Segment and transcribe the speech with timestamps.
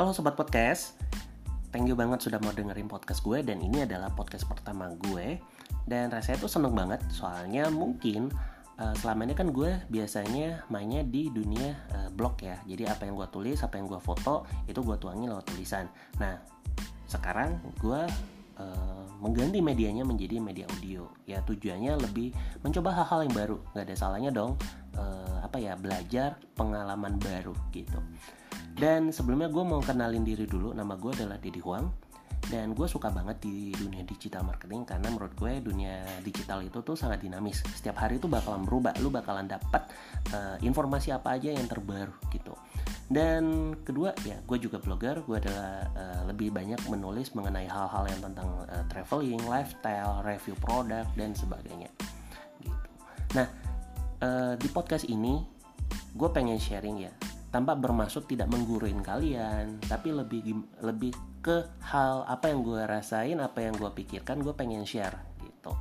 [0.00, 0.96] Halo sobat podcast,
[1.76, 5.36] thank you banget sudah mau dengerin podcast gue dan ini adalah podcast pertama gue.
[5.84, 8.32] Dan rasanya tuh seneng banget soalnya mungkin
[8.80, 12.56] uh, selama ini kan gue biasanya mainnya di dunia uh, blog ya.
[12.64, 15.84] Jadi apa yang gue tulis apa yang gue foto itu gue tuangin lewat tulisan.
[16.16, 16.40] Nah
[17.04, 18.00] sekarang gue
[18.56, 21.12] uh, mengganti medianya menjadi media audio.
[21.28, 22.32] Ya tujuannya lebih
[22.64, 23.56] mencoba hal-hal yang baru.
[23.76, 24.56] Nggak ada salahnya dong
[24.96, 28.00] uh, apa ya belajar pengalaman baru gitu
[28.80, 32.08] dan sebelumnya gue mau kenalin diri dulu, nama gue adalah Didi Huang.
[32.40, 36.96] Dan gue suka banget di dunia digital marketing karena menurut gue dunia digital itu tuh
[36.96, 37.62] sangat dinamis.
[37.62, 38.96] Setiap hari itu bakalan berubah.
[39.04, 39.86] Lu bakalan dapat
[40.32, 42.56] uh, informasi apa aja yang terbaru gitu.
[43.06, 45.22] Dan kedua ya gue juga blogger.
[45.22, 51.06] Gue adalah uh, lebih banyak menulis mengenai hal-hal yang tentang uh, traveling lifestyle review produk
[51.14, 51.92] dan sebagainya
[52.64, 52.88] gitu.
[53.36, 53.46] Nah
[54.26, 55.44] uh, di podcast ini
[56.18, 57.12] gue pengen sharing ya
[57.50, 60.54] tanpa bermaksud tidak mengguruin kalian tapi lebih
[60.86, 61.10] lebih
[61.42, 65.74] ke hal apa yang gue rasain apa yang gue pikirkan gue pengen share gitu.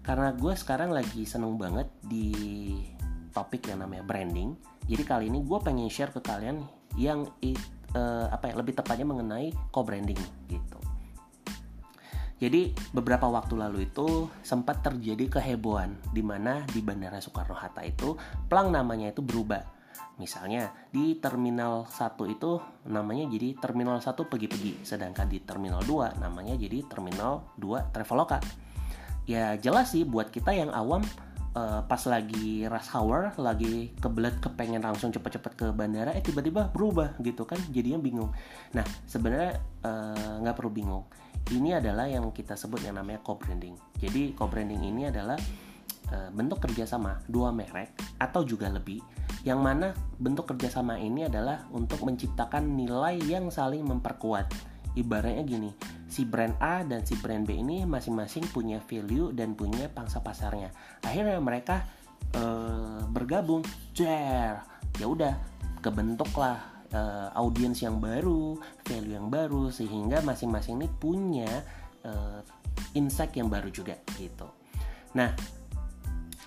[0.00, 2.32] Karena gue sekarang lagi seneng banget di
[3.36, 4.56] topik yang namanya branding.
[4.88, 6.64] Jadi kali ini gue pengen share ke kalian
[6.96, 7.28] yang
[7.92, 10.80] uh, apa ya lebih tepatnya mengenai co-branding gitu.
[12.38, 18.14] Jadi beberapa waktu lalu itu sempat terjadi kehebohan di mana di Bandara Soekarno Hatta itu
[18.46, 19.77] plang namanya itu berubah
[20.18, 22.58] Misalnya di terminal 1 itu
[22.90, 28.42] namanya jadi terminal 1 pergi-pergi, sedangkan di terminal 2 namanya jadi terminal 2 Traveloka.
[29.28, 31.04] Ya jelas sih buat kita yang awam
[31.54, 37.16] uh, pas lagi rush hour, lagi kebelet kepengen langsung cepet-cepet ke bandara, eh tiba-tiba berubah
[37.22, 38.30] gitu kan, jadinya bingung.
[38.74, 41.04] Nah sebenarnya eh, nggak uh, perlu bingung.
[41.48, 43.72] Ini adalah yang kita sebut yang namanya co-branding.
[43.96, 45.38] Jadi co-branding ini adalah
[46.12, 49.00] uh, bentuk kerjasama dua merek atau juga lebih
[49.48, 54.44] yang mana bentuk kerjasama ini adalah untuk menciptakan nilai yang saling memperkuat.
[54.92, 55.70] Ibaratnya gini,
[56.04, 60.68] si brand A dan si brand B ini masing-masing punya value dan punya pangsa pasarnya.
[61.00, 61.80] Akhirnya mereka
[62.36, 63.64] uh, bergabung,
[63.96, 64.60] share,
[65.00, 65.32] ya udah
[65.80, 71.48] kebentuklah uh, audiens yang baru, value yang baru, sehingga masing-masing ini punya
[72.04, 72.44] uh,
[72.92, 74.44] insight yang baru juga gitu.
[75.16, 75.32] Nah,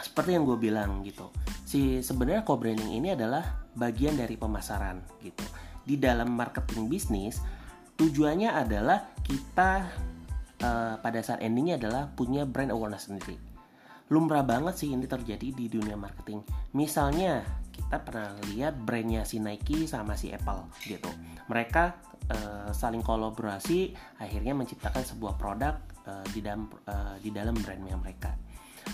[0.00, 1.28] seperti yang gue bilang gitu
[1.76, 5.44] si sebenarnya co-branding ini adalah bagian dari pemasaran gitu.
[5.84, 7.36] Di dalam marketing bisnis
[8.00, 9.84] tujuannya adalah kita
[10.64, 13.36] uh, pada saat endingnya adalah punya brand awareness sendiri.
[14.08, 16.40] Lumrah banget sih ini terjadi di dunia marketing.
[16.72, 21.12] Misalnya kita pernah lihat brandnya si Nike sama si Apple gitu.
[21.52, 21.84] Mereka
[22.32, 25.76] uh, saling kolaborasi, akhirnya menciptakan sebuah produk
[26.08, 28.32] uh, di dalam uh, di dalam brandnya mereka.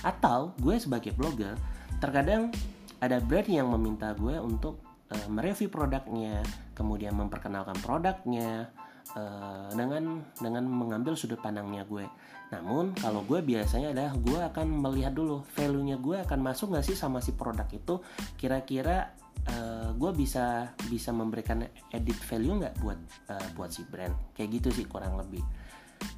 [0.02, 1.54] Atau gue sebagai blogger
[2.02, 2.50] terkadang
[2.98, 4.82] ada brand yang meminta gue untuk
[5.14, 6.42] uh, mereview produknya,
[6.74, 8.74] kemudian memperkenalkan produknya
[9.14, 12.06] uh, dengan dengan mengambil sudut pandangnya gue.
[12.50, 16.98] Namun kalau gue biasanya adalah gue akan melihat dulu value-nya gue akan masuk nggak sih
[16.98, 18.02] sama si produk itu.
[18.36, 19.14] Kira-kira
[19.48, 21.64] uh, gue bisa bisa memberikan
[21.94, 22.98] edit value nggak buat
[23.30, 24.12] uh, buat si brand.
[24.36, 25.40] Kayak gitu sih kurang lebih.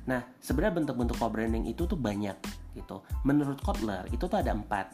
[0.09, 2.37] Nah sebenarnya bentuk-bentuk co-branding itu tuh banyak
[2.75, 3.05] gitu.
[3.23, 4.91] Menurut Kotler itu tuh ada empat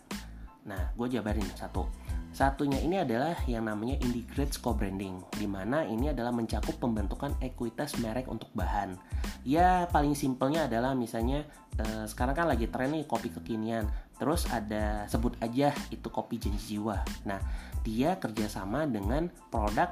[0.69, 1.89] Nah, gue jabarin satu.
[2.31, 8.31] Satunya ini adalah yang namanya integrated co-branding, di mana ini adalah mencakup pembentukan ekuitas merek
[8.31, 8.95] untuk bahan.
[9.43, 11.43] Ya, paling simpelnya adalah misalnya
[11.75, 13.91] eh, sekarang kan lagi tren nih kopi kekinian,
[14.23, 17.03] terus ada sebut aja itu kopi janji jiwa.
[17.27, 17.43] Nah,
[17.83, 19.91] dia kerjasama dengan produk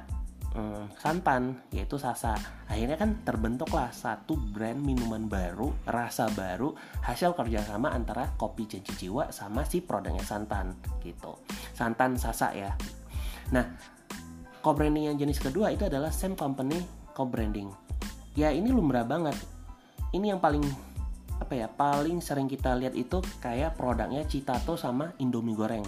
[0.54, 2.36] hmm, santan yaitu Sasa.
[2.69, 6.72] Akhirnya kan terbentuklah satu brand minuman baru, rasa baru
[7.04, 11.36] hasil kerjasama antara kopi janji jiwa sama si produknya santan gitu.
[11.75, 12.72] Santan Sasa ya.
[13.53, 13.64] Nah,
[14.60, 16.80] co-branding yang jenis kedua itu adalah same company
[17.12, 17.69] co-branding.
[18.38, 19.34] Ya ini lumrah banget.
[20.15, 20.65] Ini yang paling
[21.38, 25.86] apa ya paling sering kita lihat itu kayak produknya Citato sama Indomie goreng.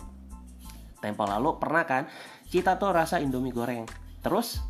[1.00, 2.04] Tempo lalu pernah kan
[2.46, 4.60] Citato rasa Indomie goreng Terus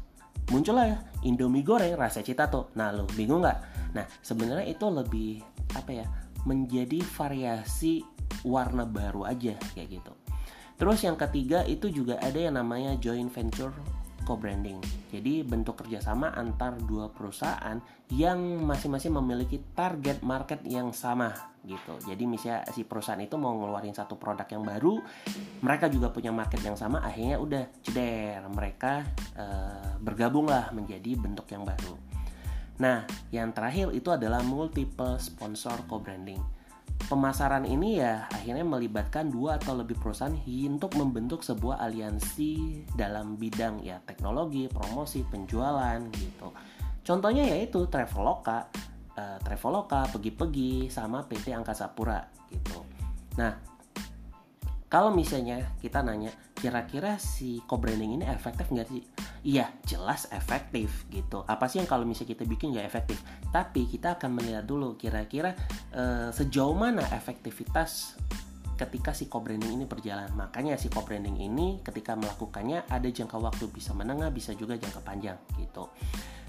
[0.50, 2.72] muncullah Indomie goreng rasa citato.
[2.78, 3.58] Nah, lo bingung nggak?
[3.94, 5.30] Nah, sebenarnya itu lebih
[5.74, 6.06] apa ya?
[6.46, 8.00] Menjadi variasi
[8.46, 10.12] warna baru aja kayak gitu.
[10.80, 13.74] Terus yang ketiga itu juga ada yang namanya joint venture
[14.30, 14.78] co-branding.
[15.10, 17.82] Jadi bentuk kerjasama antar dua perusahaan
[18.14, 21.34] yang masing-masing memiliki target market yang sama
[21.66, 21.98] gitu.
[22.06, 25.02] Jadi misalnya si perusahaan itu mau ngeluarin satu produk yang baru,
[25.66, 29.02] mereka juga punya market yang sama, akhirnya udah ceder mereka
[29.34, 31.98] uh, bergabunglah menjadi bentuk yang baru.
[32.80, 36.59] Nah, yang terakhir itu adalah multiple sponsor co-branding.
[37.06, 40.34] Pemasaran ini ya akhirnya melibatkan dua atau lebih perusahaan
[40.66, 46.50] untuk membentuk sebuah aliansi dalam bidang ya teknologi, promosi, penjualan gitu.
[47.00, 48.68] Contohnya yaitu Traveloka,
[49.16, 52.20] uh, Traveloka, Pergi-Pergi, sama PT Angkasa Pura
[52.52, 52.84] gitu.
[53.40, 53.69] Nah,
[54.90, 59.06] kalau misalnya kita nanya kira-kira si co-branding ini efektif nggak sih?
[59.46, 61.46] Iya, jelas efektif gitu.
[61.46, 63.22] Apa sih yang kalau misalnya kita bikin nggak efektif?
[63.54, 65.54] Tapi kita akan melihat dulu kira-kira
[65.94, 68.18] e, sejauh mana efektivitas
[68.74, 70.26] ketika si co-branding ini berjalan.
[70.34, 75.38] Makanya si co-branding ini ketika melakukannya ada jangka waktu bisa menengah, bisa juga jangka panjang
[75.54, 75.86] gitu.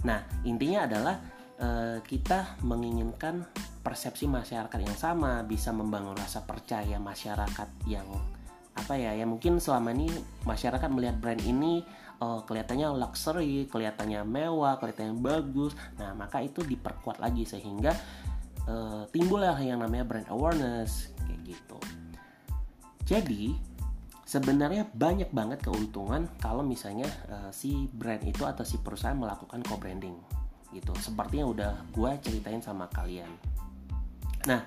[0.01, 1.21] Nah, intinya adalah
[1.61, 1.69] e,
[2.01, 3.45] kita menginginkan
[3.85, 8.05] persepsi masyarakat yang sama, bisa membangun rasa percaya masyarakat yang
[8.71, 10.07] apa ya ya mungkin selama ini
[10.47, 11.83] masyarakat melihat brand ini
[12.21, 15.73] uh, kelihatannya luxury, kelihatannya mewah, kelihatannya bagus.
[15.97, 17.91] Nah, maka itu diperkuat lagi sehingga
[18.69, 21.77] uh, timbullah yang namanya brand awareness kayak gitu.
[23.03, 23.57] Jadi,
[24.23, 30.40] sebenarnya banyak banget keuntungan kalau misalnya uh, si brand itu atau si perusahaan melakukan co-branding
[30.71, 30.91] gitu.
[30.97, 33.29] Seperti yang udah gue ceritain sama kalian.
[34.49, 34.65] Nah,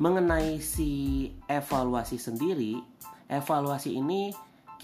[0.00, 2.80] mengenai si evaluasi sendiri,
[3.28, 4.34] evaluasi ini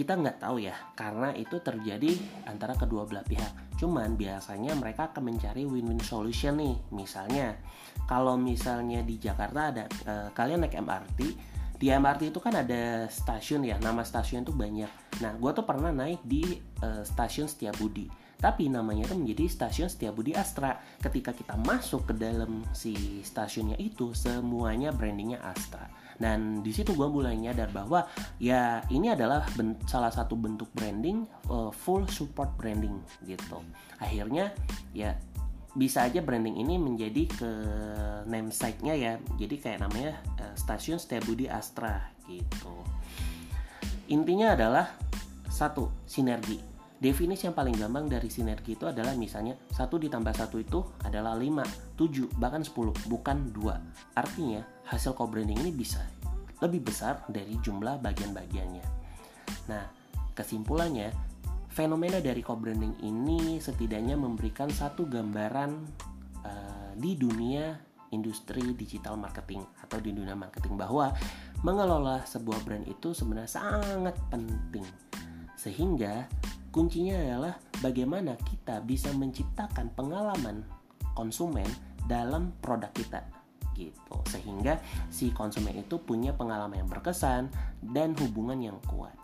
[0.00, 2.14] kita nggak tahu ya karena itu terjadi
[2.48, 7.60] antara kedua belah pihak cuman biasanya mereka akan mencari win-win solution nih misalnya
[8.08, 11.20] kalau misalnya di Jakarta ada eh, kalian naik MRT
[11.80, 15.92] di MRT itu kan ada stasiun ya nama stasiun itu banyak nah gue tuh pernah
[15.92, 18.08] naik di eh, stasiun Setiabudi
[18.40, 20.80] tapi namanya itu menjadi stasiun Setiabudi Astra.
[20.96, 25.84] Ketika kita masuk ke dalam si stasiunnya itu, semuanya brandingnya Astra.
[26.16, 28.08] Dan di situ gue mulai nyadar bahwa
[28.40, 29.44] ya ini adalah
[29.84, 32.96] salah satu bentuk branding uh, full support branding
[33.28, 33.60] gitu.
[34.00, 34.56] Akhirnya
[34.96, 35.16] ya
[35.76, 37.50] bisa aja branding ini menjadi ke
[38.24, 39.12] namesake-nya ya.
[39.36, 42.72] Jadi kayak namanya uh, stasiun Setiabudi Astra gitu.
[44.08, 44.96] Intinya adalah
[45.48, 46.69] satu sinergi
[47.00, 51.96] Definisi yang paling gampang dari sinergi itu adalah misalnya satu ditambah satu itu adalah 5,
[51.96, 54.20] 7, bahkan 10, bukan 2.
[54.20, 56.04] Artinya hasil co-branding ini bisa
[56.60, 58.84] lebih besar dari jumlah bagian-bagiannya.
[59.72, 59.88] Nah,
[60.36, 61.08] kesimpulannya,
[61.72, 65.70] fenomena dari co-branding ini setidaknya memberikan satu gambaran
[66.44, 67.80] uh, di dunia
[68.12, 71.16] industri digital marketing atau di dunia marketing bahwa
[71.64, 74.84] mengelola sebuah brand itu sebenarnya sangat penting.
[75.56, 76.28] Sehingga
[76.70, 80.62] Kuncinya adalah bagaimana kita bisa menciptakan pengalaman
[81.18, 81.66] konsumen
[82.06, 83.26] dalam produk kita
[83.74, 84.16] gitu.
[84.30, 84.78] Sehingga
[85.10, 87.50] si konsumen itu punya pengalaman yang berkesan
[87.82, 89.14] dan hubungan yang kuat.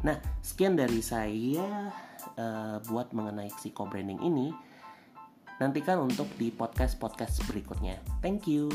[0.00, 1.92] Nah, sekian dari saya
[2.40, 4.48] uh, buat mengenai si co-branding ini.
[5.60, 8.00] Nantikan untuk di podcast-podcast berikutnya.
[8.24, 8.72] Thank you.